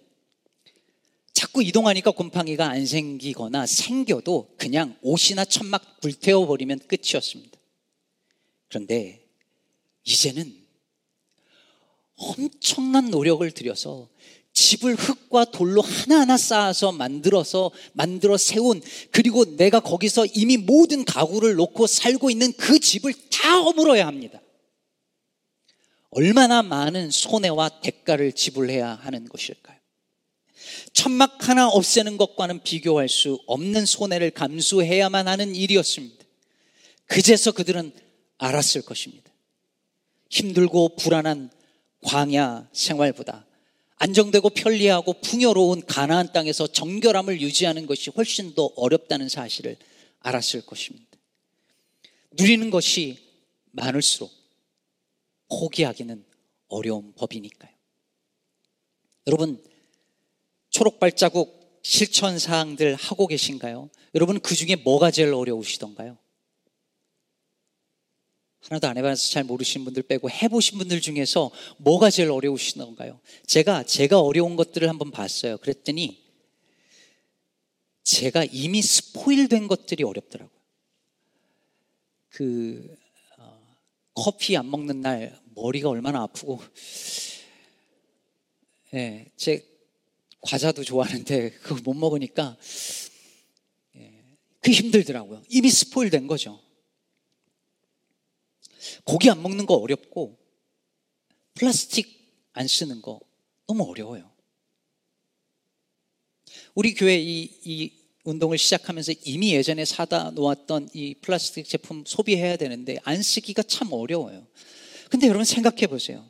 자꾸 1.33 1.61
이동하니까 1.63 2.11
곰팡이가 2.11 2.67
안 2.67 2.85
생기거나 2.87 3.67
생겨도 3.67 4.55
그냥 4.57 4.97
옷이나 5.01 5.45
천막 5.45 6.01
불태워 6.01 6.47
버리면 6.47 6.79
끝이었습니다. 6.87 7.59
그런데 8.69 9.23
이제는 10.03 10.65
엄청난 12.15 13.11
노력을 13.11 13.49
들여서 13.51 14.09
집을 14.57 14.95
흙과 14.95 15.45
돌로 15.45 15.83
하나하나 15.83 16.35
쌓아서 16.35 16.91
만들어서 16.91 17.69
만들어 17.93 18.37
세운 18.37 18.81
그리고 19.11 19.45
내가 19.55 19.79
거기서 19.79 20.25
이미 20.33 20.57
모든 20.57 21.05
가구를 21.05 21.53
놓고 21.53 21.85
살고 21.85 22.31
있는 22.31 22.51
그 22.53 22.79
집을 22.79 23.13
다 23.31 23.59
허물어야 23.59 24.07
합니다. 24.07 24.41
얼마나 26.09 26.63
많은 26.63 27.11
손해와 27.11 27.69
대가를 27.81 28.31
지불해야 28.31 28.95
하는 28.95 29.29
것일까요? 29.29 29.77
천막 30.91 31.47
하나 31.47 31.67
없애는 31.67 32.17
것과는 32.17 32.63
비교할 32.63 33.09
수 33.09 33.39
없는 33.45 33.85
손해를 33.85 34.31
감수해야만 34.31 35.27
하는 35.27 35.53
일이었습니다. 35.53 36.25
그제서 37.05 37.51
그들은 37.51 37.93
알았을 38.39 38.81
것입니다. 38.81 39.31
힘들고 40.31 40.95
불안한 40.95 41.51
광야 42.01 42.69
생활보다 42.73 43.46
안정되고 43.97 44.51
편리하고 44.51 45.13
풍요로운 45.21 45.85
가나안 45.85 46.31
땅에서 46.31 46.67
정결함을 46.67 47.41
유지하는 47.41 47.85
것이 47.87 48.09
훨씬 48.11 48.53
더 48.53 48.71
어렵다는 48.75 49.27
사실을 49.27 49.75
알았을 50.19 50.65
것입니다. 50.65 51.05
누리는 52.33 52.69
것이 52.69 53.17
많을수록 53.71 54.31
포기하기는 55.49 56.23
어려운 56.67 57.13
법이니까요. 57.13 57.71
여러분, 59.27 59.63
초록 60.69 60.99
발자국 60.99 61.79
실천 61.81 62.37
사항들 62.37 62.95
하고 62.95 63.27
계신가요? 63.27 63.89
여러분, 64.13 64.39
그 64.39 64.55
중에 64.55 64.75
뭐가 64.75 65.09
제일 65.11 65.33
어려우시던가요? 65.33 66.17
하나도 68.69 68.87
안 68.87 68.97
해봐서 68.97 69.31
잘 69.31 69.45
모르시는 69.45 69.85
분들 69.85 70.03
빼고 70.03 70.29
해보신 70.29 70.77
분들 70.77 70.99
중에서 70.99 71.51
뭐가 71.77 72.09
제일 72.09 72.31
어려우시던가요? 72.31 73.19
제가, 73.45 73.83
제가 73.83 74.19
어려운 74.19 74.57
것들을 74.57 74.89
한번 74.89 75.09
봤어요. 75.09 75.57
그랬더니 75.57 76.21
제가 78.03 78.45
이미 78.51 78.81
스포일 78.81 79.47
된 79.47 79.67
것들이 79.67 80.03
어렵더라고요. 80.03 80.57
그, 82.29 82.95
어, 83.37 83.77
커피 84.13 84.57
안 84.57 84.69
먹는 84.69 85.01
날 85.01 85.39
머리가 85.55 85.89
얼마나 85.89 86.21
아프고, 86.23 86.59
예, 88.93 88.97
네, 88.97 89.31
제 89.37 89.65
과자도 90.41 90.83
좋아하는데 90.83 91.51
그거 91.51 91.81
못 91.83 91.93
먹으니까 91.93 92.55
예, 93.95 94.13
그 94.61 94.71
힘들더라고요. 94.71 95.43
이미 95.49 95.69
스포일 95.69 96.09
된 96.09 96.27
거죠. 96.27 96.66
고기 99.03 99.29
안 99.29 99.41
먹는 99.41 99.65
거 99.65 99.75
어렵고 99.75 100.37
플라스틱 101.53 102.07
안 102.53 102.67
쓰는 102.67 103.01
거 103.01 103.19
너무 103.67 103.83
어려워요. 103.83 104.31
우리 106.75 106.93
교회 106.93 107.17
이, 107.19 107.49
이 107.63 107.91
운동을 108.23 108.57
시작하면서 108.57 109.13
이미 109.23 109.53
예전에 109.53 109.85
사다 109.85 110.31
놓았던 110.31 110.89
이 110.93 111.15
플라스틱 111.21 111.67
제품 111.67 112.03
소비해야 112.05 112.57
되는데 112.57 112.99
안 113.03 113.21
쓰기가 113.21 113.63
참 113.63 113.91
어려워요. 113.91 114.45
근데 115.09 115.27
여러분 115.27 115.45
생각해 115.45 115.87
보세요. 115.87 116.29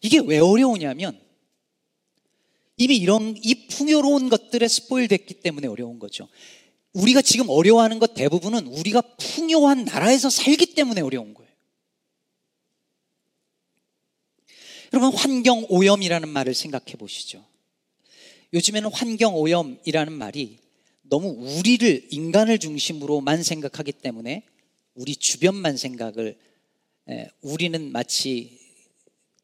이게 0.00 0.18
왜 0.18 0.38
어려우냐면 0.38 1.20
이미 2.76 2.96
이런 2.96 3.36
이 3.42 3.66
풍요로운 3.66 4.28
것들에 4.28 4.68
스포일 4.68 5.08
됐기 5.08 5.34
때문에 5.34 5.66
어려운 5.66 5.98
거죠. 5.98 6.28
우리가 6.94 7.22
지금 7.22 7.48
어려워하는 7.48 7.98
것 7.98 8.14
대부분은 8.14 8.66
우리가 8.66 9.02
풍요한 9.16 9.84
나라에서 9.84 10.30
살기 10.30 10.74
때문에 10.74 11.00
어려운 11.00 11.34
거예요. 11.34 11.48
여러분, 14.92 15.14
환경 15.14 15.66
오염이라는 15.68 16.28
말을 16.28 16.54
생각해 16.54 16.94
보시죠. 16.98 17.44
요즘에는 18.54 18.90
환경 18.90 19.36
오염이라는 19.36 20.12
말이 20.12 20.58
너무 21.02 21.28
우리를, 21.28 22.08
인간을 22.10 22.58
중심으로만 22.58 23.42
생각하기 23.42 23.92
때문에 23.92 24.44
우리 24.94 25.14
주변만 25.14 25.76
생각을, 25.76 26.38
우리는 27.42 27.92
마치 27.92 28.58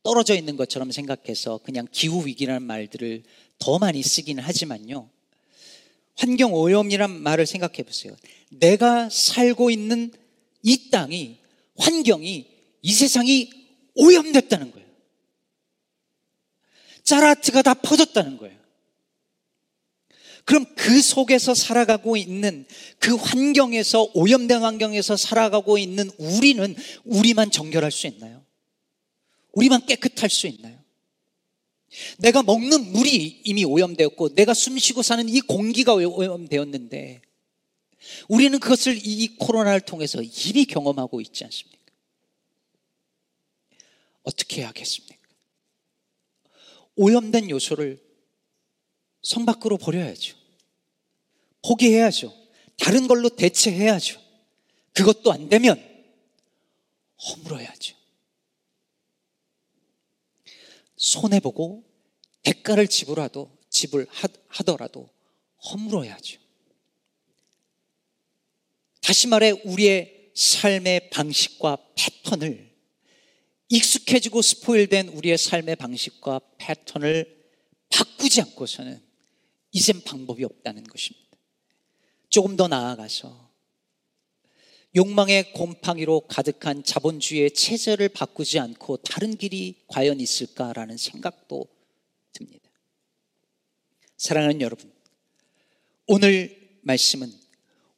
떨어져 0.02 0.34
있는 0.34 0.56
것처럼 0.56 0.90
생각해서 0.90 1.58
그냥 1.58 1.86
기후위기라는 1.90 2.62
말들을 2.62 3.22
더 3.58 3.78
많이 3.78 4.02
쓰기는 4.02 4.42
하지만요. 4.42 5.10
환경 6.16 6.52
오염이란 6.54 7.10
말을 7.22 7.46
생각해 7.46 7.82
보세요. 7.82 8.14
내가 8.50 9.08
살고 9.10 9.70
있는 9.70 10.12
이 10.62 10.90
땅이, 10.90 11.38
환경이, 11.76 12.46
이 12.82 12.92
세상이 12.92 13.50
오염됐다는 13.94 14.70
거예요. 14.70 14.86
짜라트가 17.04 17.62
다 17.62 17.74
퍼졌다는 17.74 18.38
거예요. 18.38 18.64
그럼 20.44 20.66
그 20.76 21.00
속에서 21.00 21.54
살아가고 21.54 22.16
있는 22.16 22.66
그 22.98 23.14
환경에서 23.14 24.10
오염된 24.14 24.62
환경에서 24.62 25.16
살아가고 25.16 25.78
있는 25.78 26.10
우리는 26.18 26.76
우리만 27.04 27.50
정결할 27.50 27.90
수 27.90 28.06
있나요? 28.06 28.44
우리만 29.52 29.86
깨끗할 29.86 30.28
수 30.28 30.46
있나요? 30.46 30.83
내가 32.18 32.42
먹는 32.42 32.92
물이 32.92 33.42
이미 33.44 33.64
오염되었고 33.64 34.34
내가 34.34 34.54
숨쉬고 34.54 35.02
사는 35.02 35.28
이 35.28 35.40
공기가 35.40 35.94
오염되었는데 35.94 37.22
우리는 38.28 38.58
그것을 38.58 38.98
이 39.02 39.36
코로나를 39.36 39.80
통해서 39.80 40.20
이미 40.22 40.64
경험하고 40.64 41.20
있지 41.20 41.44
않습니까? 41.44 41.78
어떻게 44.22 44.62
해야겠습니까? 44.62 45.16
오염된 46.96 47.50
요소를 47.50 48.02
성 49.22 49.46
밖으로 49.46 49.78
버려야죠. 49.78 50.36
포기해야죠. 51.66 52.34
다른 52.78 53.08
걸로 53.08 53.28
대체해야죠. 53.28 54.20
그것도 54.92 55.32
안 55.32 55.48
되면 55.48 55.82
허물어야죠. 57.26 57.96
손해보고 60.96 61.84
대가를 62.42 62.88
지불하도 62.88 63.50
지불 63.70 64.06
하더라도 64.48 65.08
허물어야죠. 65.64 66.40
다시 69.00 69.26
말해 69.26 69.50
우리의 69.50 70.30
삶의 70.34 71.10
방식과 71.10 71.78
패턴을 71.94 72.72
익숙해지고 73.68 74.42
스포일된 74.42 75.08
우리의 75.08 75.38
삶의 75.38 75.76
방식과 75.76 76.40
패턴을 76.58 77.44
바꾸지 77.88 78.40
않고서는 78.42 79.02
이젠 79.72 80.02
방법이 80.02 80.44
없다는 80.44 80.84
것입니다. 80.84 81.36
조금 82.28 82.56
더 82.56 82.68
나아가서 82.68 83.43
욕망의 84.96 85.52
곰팡이로 85.52 86.20
가득한 86.28 86.84
자본주의의 86.84 87.50
체제를 87.50 88.08
바꾸지 88.10 88.60
않고 88.60 88.98
다른 88.98 89.36
길이 89.36 89.74
과연 89.88 90.20
있을까라는 90.20 90.96
생각도 90.96 91.66
듭니다. 92.32 92.70
사랑하는 94.16 94.60
여러분, 94.60 94.92
오늘 96.06 96.78
말씀은 96.82 97.32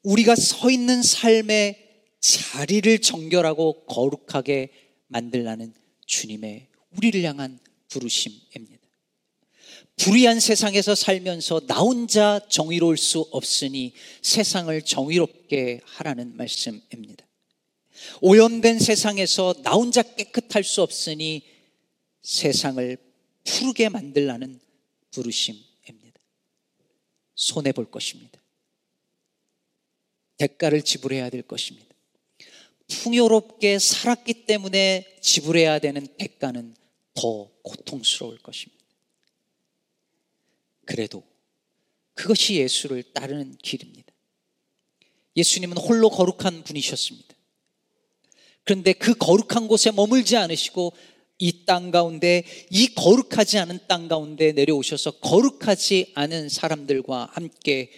우리가 0.02 0.36
서 0.36 0.70
있는 0.70 1.02
삶의 1.02 1.86
자리를 2.20 2.98
정결하고 3.00 3.84
거룩하게 3.84 4.72
만들라는 5.08 5.74
주님의 6.06 6.68
우리를 6.96 7.22
향한 7.24 7.58
부르심입니다. 7.88 8.75
불의한 9.96 10.40
세상에서 10.40 10.94
살면서 10.94 11.60
나 11.66 11.80
혼자 11.80 12.40
정의로울 12.48 12.96
수 12.96 13.20
없으니 13.30 13.94
세상을 14.22 14.82
정의롭게 14.82 15.80
하라는 15.84 16.36
말씀입니다. 16.36 17.26
오염된 18.20 18.78
세상에서 18.78 19.54
나 19.62 19.72
혼자 19.72 20.02
깨끗할 20.02 20.64
수 20.64 20.82
없으니 20.82 21.42
세상을 22.22 22.98
푸르게 23.44 23.88
만들라는 23.88 24.60
부르심입니다. 25.12 26.20
손해 27.34 27.72
볼 27.72 27.90
것입니다. 27.90 28.40
대가를 30.36 30.82
지불해야 30.82 31.30
될 31.30 31.42
것입니다. 31.42 31.86
풍요롭게 32.88 33.78
살았기 33.78 34.46
때문에 34.46 35.18
지불해야 35.20 35.78
되는 35.78 36.06
대가는 36.18 36.74
더 37.14 37.50
고통스러울 37.62 38.38
것입니다. 38.38 38.85
그래도 40.86 41.22
그것이 42.14 42.56
예수를 42.56 43.02
따르는 43.12 43.58
길입니다. 43.62 44.12
예수님은 45.36 45.76
홀로 45.76 46.08
거룩한 46.08 46.64
분이셨습니다. 46.64 47.34
그런데 48.64 48.94
그 48.94 49.14
거룩한 49.14 49.68
곳에 49.68 49.90
머물지 49.90 50.36
않으시고 50.36 50.94
이 51.38 51.66
땅 51.66 51.90
가운데 51.90 52.44
이 52.70 52.86
거룩하지 52.94 53.58
않은 53.58 53.80
땅 53.86 54.08
가운데 54.08 54.52
내려오셔서 54.52 55.12
거룩하지 55.20 56.12
않은 56.14 56.48
사람들과 56.48 57.28
함께 57.32 57.90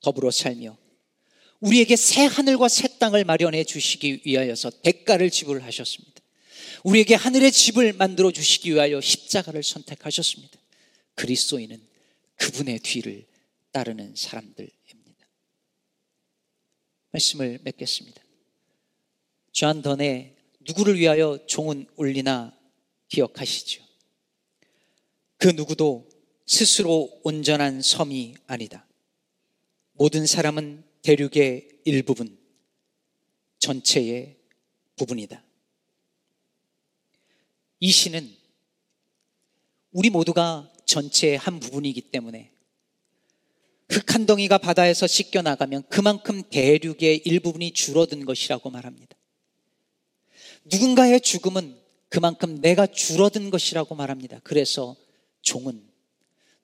더불어 0.00 0.32
살며 0.32 0.76
우리에게 1.60 1.94
새 1.94 2.24
하늘과 2.24 2.68
새 2.68 2.98
땅을 2.98 3.24
마련해 3.24 3.64
주시기 3.64 4.22
위하여서 4.24 4.70
대가를 4.82 5.30
지불하셨습니다. 5.30 6.20
우리에게 6.82 7.14
하늘의 7.14 7.52
집을 7.52 7.92
만들어 7.92 8.32
주시기 8.32 8.72
위하여 8.72 9.00
십자가를 9.00 9.62
선택하셨습니다. 9.62 10.58
그리스도인은 11.14 11.89
그분의 12.40 12.78
뒤를 12.78 13.26
따르는 13.70 14.16
사람들입니다. 14.16 15.28
말씀을 17.10 17.60
맺겠습니다. 17.62 18.22
존 19.52 19.82
던의 19.82 20.36
누구를 20.60 20.98
위하여 20.98 21.38
종은 21.46 21.86
울리나 21.96 22.58
기억하시죠. 23.08 23.84
그 25.36 25.48
누구도 25.48 26.08
스스로 26.46 27.20
온전한 27.24 27.82
섬이 27.82 28.34
아니다. 28.46 28.86
모든 29.92 30.26
사람은 30.26 30.82
대륙의 31.02 31.80
일부분, 31.84 32.38
전체의 33.58 34.38
부분이다. 34.96 35.44
이 37.80 37.90
시는 37.90 38.34
우리 39.92 40.08
모두가 40.08 40.72
전체의 40.90 41.38
한 41.38 41.60
부분이기 41.60 42.00
때문에 42.02 42.50
흙 43.88 44.14
한 44.14 44.26
덩이가 44.26 44.58
바다에서 44.58 45.06
씻겨 45.06 45.42
나가면 45.42 45.84
그만큼 45.88 46.42
대륙의 46.42 47.22
일부분이 47.24 47.72
줄어든 47.72 48.24
것이라고 48.24 48.70
말합니다. 48.70 49.16
누군가의 50.64 51.20
죽음은 51.20 51.78
그만큼 52.08 52.60
내가 52.60 52.86
줄어든 52.86 53.50
것이라고 53.50 53.94
말합니다. 53.94 54.40
그래서 54.42 54.96
종은 55.42 55.82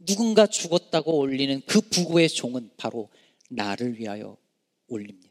누군가 0.00 0.46
죽었다고 0.46 1.18
올리는 1.18 1.62
그 1.66 1.80
부고의 1.80 2.28
종은 2.28 2.70
바로 2.76 3.08
나를 3.48 3.98
위하여 3.98 4.36
올립니다. 4.88 5.30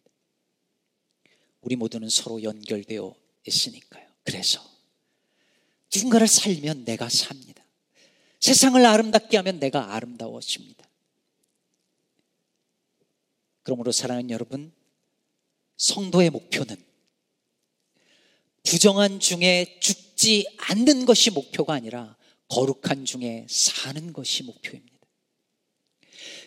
우리 1.62 1.76
모두는 1.76 2.10
서로 2.10 2.42
연결되어 2.42 3.14
있으니까요. 3.46 4.08
그래서 4.24 4.62
누군가를 5.94 6.28
살면 6.28 6.86
내가 6.86 7.10
삽니다. 7.10 7.65
세상을 8.40 8.84
아름답게 8.86 9.38
하면 9.38 9.60
내가 9.60 9.94
아름다워집니다. 9.96 10.86
그러므로 13.64 13.92
사랑하는 13.92 14.30
여러분, 14.30 14.72
성도의 15.78 16.30
목표는 16.30 16.76
부정한 18.64 19.20
중에 19.20 19.78
죽지 19.80 20.48
않는 20.58 21.06
것이 21.06 21.32
목표가 21.32 21.74
아니라 21.74 22.16
거룩한 22.48 23.06
중에 23.06 23.46
사는 23.50 24.14
것이 24.14 24.44
목표입니다. 24.44 24.96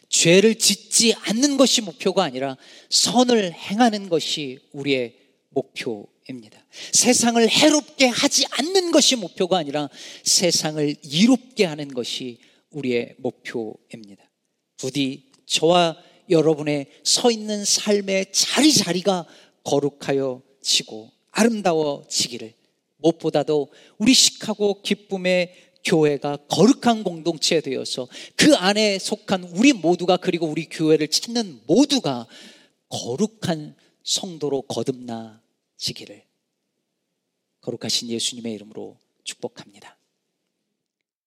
죄를 0.09 0.57
짓지 0.59 1.15
않는 1.15 1.57
것이 1.57 1.83
목표가 1.83 2.25
아니라 2.25 2.57
선을 2.91 3.53
행하는 3.53 4.09
것이 4.09 4.59
우리의 4.73 5.28
목표입니다. 5.59 6.65
세상을 6.93 7.49
해롭게 7.49 8.07
하지 8.07 8.45
않는 8.51 8.93
것이 8.93 9.17
목표가 9.17 9.59
아니라 9.59 9.89
세상을 10.25 10.97
이롭게 11.03 11.65
하는 11.65 11.89
것이 11.89 12.39
우리의 12.71 13.17
목표입니다. 13.19 14.25
부디 14.77 15.31
저와 15.47 15.97
여러분의 16.31 16.87
서 17.05 17.31
있는 17.31 17.65
삶의 17.65 18.33
자리자리가 18.33 19.27
거룩하여 19.65 20.43
지고 20.63 21.11
아름다워지기를 21.31 22.53
무엇보다도 22.99 23.69
우리 23.99 24.13
시카고 24.13 24.83
기쁨의 24.83 25.55
교회가 25.85 26.37
거룩한 26.49 27.05
공동체 27.05 27.61
되어서 27.61 28.09
그 28.37 28.55
안에 28.57 28.99
속한 28.99 29.45
우리 29.55 29.73
모두가 29.73 30.19
그리고 30.19 30.47
우리 30.47 30.69
교회를 30.69 31.09
찾는 31.09 31.61
모두가 31.67 32.27
거룩한 32.89 33.77
성도로 34.03 34.63
거듭나 34.63 35.41
지기를 35.79 36.25
거룩하신 37.61 38.09
예수님의 38.09 38.53
이름으로 38.55 38.99
축복합니다. 39.25 39.98